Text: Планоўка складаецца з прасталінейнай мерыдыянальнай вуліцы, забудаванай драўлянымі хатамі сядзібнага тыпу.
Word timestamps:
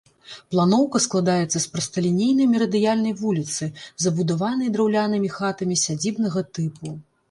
Планоўка 0.53 1.01
складаецца 1.05 1.53
з 1.57 1.61
прасталінейнай 1.75 2.49
мерыдыянальнай 2.55 3.15
вуліцы, 3.23 3.63
забудаванай 4.09 4.67
драўлянымі 4.75 5.29
хатамі 5.39 5.83
сядзібнага 5.89 6.49
тыпу. 6.59 7.01